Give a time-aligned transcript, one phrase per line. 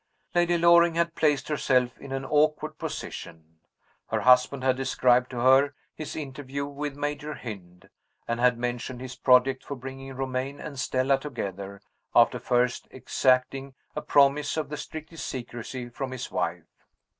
[0.33, 3.59] Lady Loring had placed herself in an awkward position.
[4.07, 7.87] Her husband had described to her his interview with Major Hynd,
[8.27, 11.81] and had mentioned his project for bringing Romayne and Stella together,
[12.15, 16.63] after first exacting a promise of the strictest secrecy from his wife.